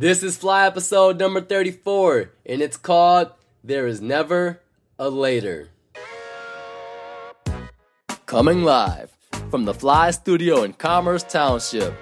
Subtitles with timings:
[0.00, 4.62] This is Fly episode number 34, and it's called There Is Never
[4.98, 5.68] a Later.
[8.24, 9.14] Coming live
[9.50, 11.92] from the Fly Studio in Commerce Township,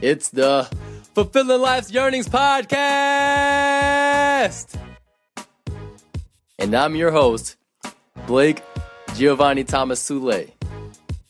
[0.00, 0.68] it's the
[1.14, 2.74] Fulfilling Life's Yearnings Podcast!
[6.58, 7.56] And I'm your host,
[8.26, 8.64] Blake
[9.14, 10.50] Giovanni Thomas Sule.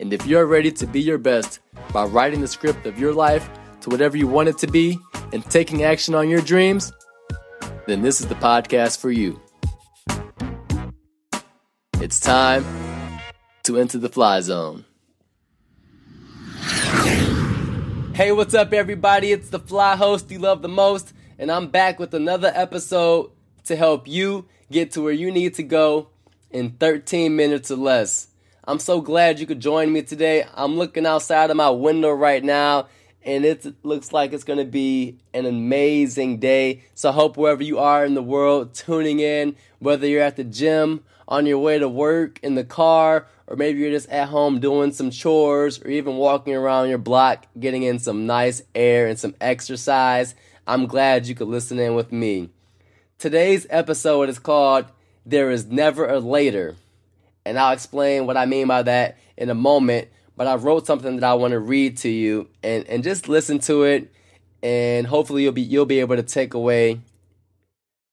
[0.00, 1.60] And if you're ready to be your best
[1.92, 3.48] by writing the script of your life
[3.82, 4.98] to whatever you want it to be
[5.32, 6.92] and taking action on your dreams,
[7.86, 9.40] then this is the podcast for you.
[12.00, 12.64] It's time
[13.64, 14.84] to enter the fly zone.
[18.14, 19.32] Hey, what's up, everybody?
[19.32, 23.30] It's the fly host you love the most, and I'm back with another episode
[23.64, 26.08] to help you get to where you need to go
[26.50, 28.28] in 13 minutes or less.
[28.64, 30.44] I'm so glad you could join me today.
[30.54, 32.88] I'm looking outside of my window right now
[33.24, 36.82] and it looks like it's going to be an amazing day.
[36.94, 40.44] So I hope wherever you are in the world tuning in, whether you're at the
[40.44, 44.60] gym, on your way to work, in the car, or maybe you're just at home
[44.60, 49.18] doing some chores or even walking around your block getting in some nice air and
[49.18, 50.34] some exercise.
[50.66, 52.50] I'm glad you could listen in with me.
[53.18, 54.86] Today's episode is called
[55.24, 56.76] There Is Never a Later.
[57.44, 60.08] And I'll explain what I mean by that in a moment.
[60.36, 63.58] But I wrote something that I want to read to you and, and just listen
[63.60, 64.12] to it
[64.62, 67.00] and hopefully you'll be you'll be able to take away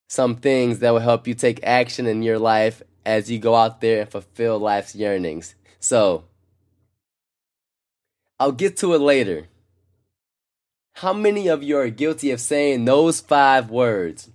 [0.07, 3.79] some things that will help you take action in your life as you go out
[3.79, 5.53] there and fulfill life's yearnings.
[5.79, 6.25] So
[8.39, 9.47] I'll get to it later.
[10.95, 14.29] How many of you are guilty of saying those five words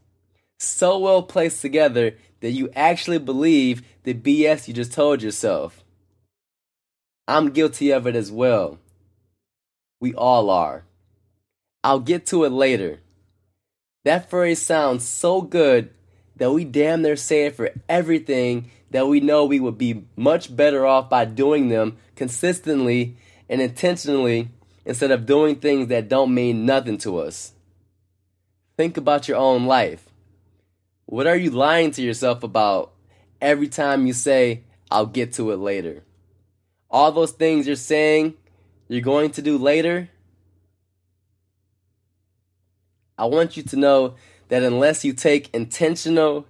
[0.58, 5.83] so well placed together that you actually believe the BS you just told yourself?
[7.27, 8.78] I'm guilty of it as well.
[10.00, 10.84] We all are.
[11.83, 13.00] I'll get to it later.
[14.05, 15.91] That phrase sounds so good
[16.36, 20.55] that we damn near say it for everything that we know we would be much
[20.55, 23.17] better off by doing them consistently
[23.48, 24.51] and intentionally
[24.85, 27.52] instead of doing things that don't mean nothing to us.
[28.77, 30.11] Think about your own life.
[31.06, 32.92] What are you lying to yourself about
[33.41, 36.02] every time you say, I'll get to it later?
[36.94, 38.34] All those things you're saying
[38.86, 40.10] you're going to do later,
[43.18, 44.14] I want you to know
[44.48, 46.46] that unless you take intentional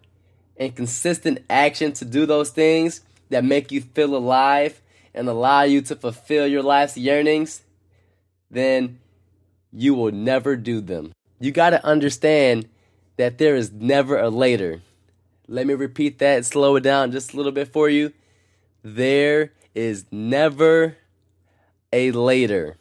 [0.58, 3.00] and consistent action to do those things
[3.30, 4.82] that make you feel alive
[5.14, 7.62] and allow you to fulfill your life's yearnings,
[8.50, 8.98] then
[9.72, 11.12] you will never do them.
[11.40, 12.68] You got to understand
[13.16, 14.82] that there is never a later.
[15.48, 18.12] Let me repeat that slow it down just a little bit for you.
[18.82, 20.96] There is never
[21.92, 22.76] a later.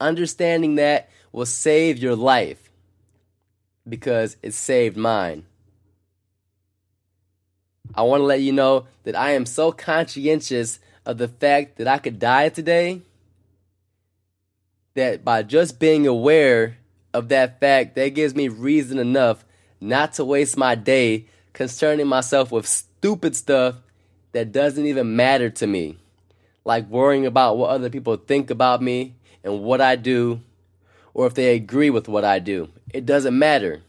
[0.00, 2.70] Understanding that will save your life
[3.88, 5.44] because it saved mine.
[7.94, 11.86] I want to let you know that I am so conscientious of the fact that
[11.86, 13.02] I could die today
[14.94, 16.78] that by just being aware
[17.12, 19.44] of that fact, that gives me reason enough
[19.80, 23.76] not to waste my day concerning myself with stupid stuff
[24.34, 25.96] that doesn't even matter to me.
[26.64, 29.14] Like worrying about what other people think about me
[29.44, 30.40] and what I do,
[31.14, 32.68] or if they agree with what I do.
[32.92, 33.82] It doesn't matter.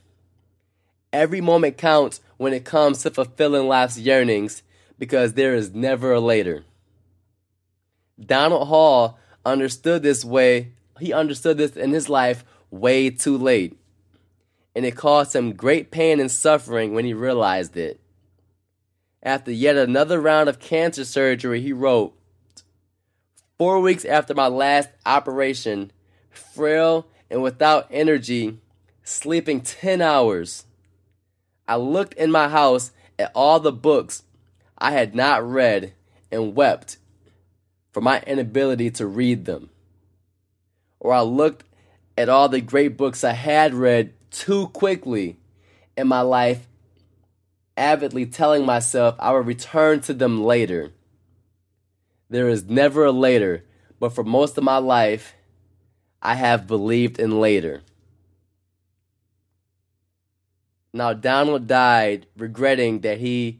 [1.11, 4.61] Every moment counts when it comes to fulfilling life's yearnings
[4.99, 6.63] because there is never a later.
[8.23, 13.77] Donald Hall understood this way, he understood this in his life way too late.
[14.75, 17.99] And it caused him great pain and suffering when he realized it.
[19.25, 22.15] After yet another round of cancer surgery, he wrote,
[23.57, 25.91] Four weeks after my last operation,
[26.29, 28.59] frail and without energy,
[29.03, 30.65] sleeping 10 hours,
[31.67, 34.21] I looked in my house at all the books
[34.77, 35.93] I had not read
[36.31, 36.97] and wept
[37.91, 39.71] for my inability to read them.
[40.99, 41.63] Or I looked
[42.15, 45.37] at all the great books I had read too quickly
[45.97, 46.67] in my life
[47.77, 50.91] avidly telling myself I will return to them later.
[52.29, 53.63] There is never a later,
[53.99, 55.35] but for most of my life,
[56.21, 57.81] I have believed in later.
[60.91, 63.59] Now, Donald died regretting that he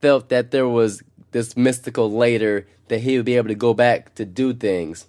[0.00, 1.02] felt that there was
[1.32, 5.06] this mystical later that he would be able to go back to do things.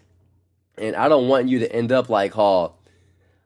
[0.77, 2.77] And I don't want you to end up like Hall,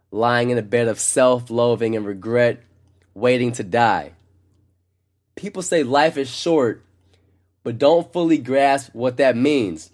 [0.09, 2.63] lying in a bed of self loathing and regret,
[3.13, 4.13] waiting to die.
[5.35, 6.83] People say life is short,
[7.63, 9.91] but don't fully grasp what that means.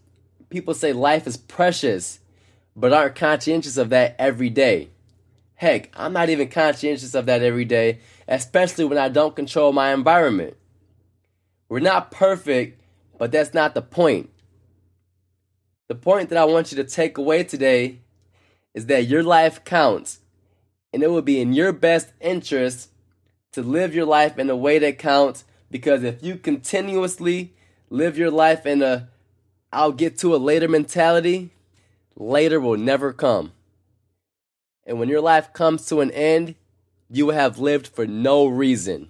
[0.50, 2.20] People say life is precious,
[2.76, 4.90] but aren't conscientious of that every day.
[5.56, 9.94] Heck, I'm not even conscientious of that every day, especially when I don't control my
[9.94, 10.56] environment.
[11.68, 12.80] We're not perfect,
[13.18, 14.30] but that's not the point.
[15.88, 18.02] The point that I want you to take away today
[18.74, 20.20] is that your life counts,
[20.94, 22.90] and it will be in your best interest
[23.54, 27.54] to live your life in a way that counts because if you continuously
[27.90, 29.10] live your life in a
[29.72, 31.52] I'll get to a later mentality,
[32.16, 33.52] later will never come.
[34.86, 36.56] And when your life comes to an end,
[37.10, 39.10] you will have lived for no reason.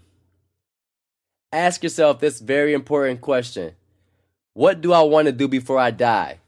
[1.51, 3.75] Ask yourself this very important question
[4.53, 6.39] What do I want to do before I die?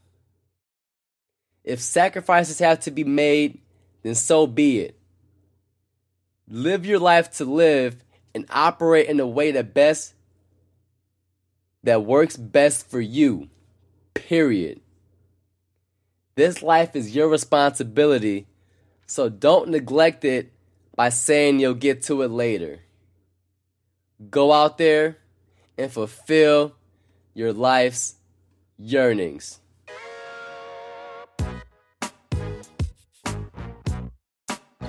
[1.64, 3.60] If sacrifices have to be made,
[4.02, 4.99] then so be it.
[6.50, 8.04] Live your life to live
[8.34, 10.14] and operate in a way that best
[11.84, 13.50] that works best for you.
[14.14, 14.82] Period.
[16.36, 18.48] This life is your responsibility
[19.10, 20.54] so don't neglect it
[20.96, 22.82] by saying you'll get to it later.
[24.30, 25.18] Go out there
[25.80, 26.76] and fulfill
[27.34, 28.18] your life's
[28.78, 29.62] yearnings.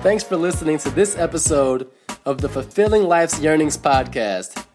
[0.01, 1.87] Thanks for listening to this episode
[2.25, 4.65] of the Fulfilling Life's Yearnings podcast.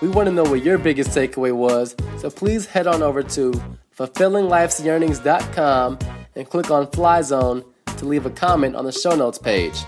[0.00, 3.52] We want to know what your biggest takeaway was, so please head on over to
[3.96, 5.98] fulfillinglifesyearnings.com
[6.34, 7.64] and click on Fly Zone
[7.96, 9.78] to leave a comment on the show notes page.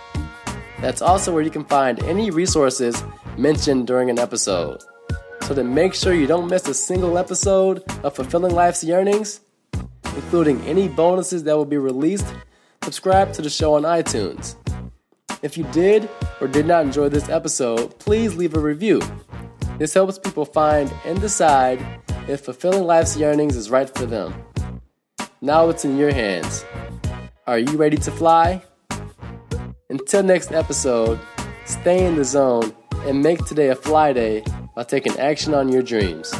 [0.80, 3.02] That's also where you can find any resources
[3.36, 4.80] mentioned during an episode.
[5.42, 9.40] So to make sure you don't miss a single episode of Fulfilling Life's Yearnings,
[10.04, 12.32] including any bonuses that will be released,
[12.84, 14.54] subscribe to the show on iTunes.
[15.40, 16.08] If you did
[16.40, 19.00] or did not enjoy this episode, please leave a review.
[19.78, 21.84] This helps people find and decide
[22.26, 24.34] if Fulfilling Life's Yearnings is right for them.
[25.40, 26.64] Now it's in your hands.
[27.46, 28.62] Are you ready to fly?
[29.88, 31.20] Until next episode,
[31.64, 32.74] stay in the zone
[33.06, 34.42] and make today a fly day
[34.74, 36.34] by taking action on your dreams.